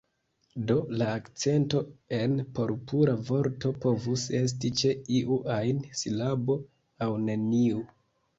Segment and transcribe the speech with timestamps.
[0.69, 1.81] Do, la akcento
[2.19, 6.59] en "Purpura" vorto povus esti ĉe iu ajn silabo
[7.09, 7.87] aŭ neniu.